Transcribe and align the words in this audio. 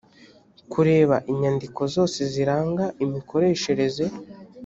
kureba 0.71 1.15
inyandiko 1.31 1.81
zose 1.95 2.19
ziranga 2.33 2.85
imikoreshereze 3.03 4.05